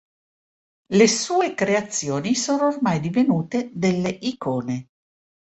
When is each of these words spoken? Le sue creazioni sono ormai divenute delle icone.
Le 0.93 1.05
sue 1.07 1.53
creazioni 1.53 2.33
sono 2.33 2.65
ormai 2.65 2.99
divenute 2.99 3.69
delle 3.71 4.09
icone. 4.09 4.87